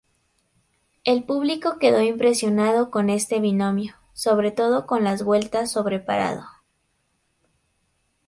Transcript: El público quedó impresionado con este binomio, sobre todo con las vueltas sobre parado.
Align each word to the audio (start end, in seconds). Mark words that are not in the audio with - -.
El 1.03 1.25
público 1.25 1.77
quedó 1.77 2.01
impresionado 2.01 2.89
con 2.89 3.11
este 3.11 3.39
binomio, 3.39 3.93
sobre 4.13 4.49
todo 4.49 4.87
con 4.87 5.03
las 5.03 5.23
vueltas 5.23 5.69
sobre 5.71 5.99
parado. 5.99 6.43